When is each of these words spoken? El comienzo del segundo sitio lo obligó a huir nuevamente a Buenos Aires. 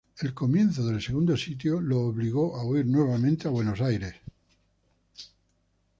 El 0.17 0.33
comienzo 0.33 0.83
del 0.87 0.99
segundo 0.99 1.37
sitio 1.37 1.79
lo 1.79 1.99
obligó 1.99 2.55
a 2.55 2.63
huir 2.65 2.87
nuevamente 2.87 3.47
a 3.47 3.51
Buenos 3.51 3.81
Aires. 3.81 4.15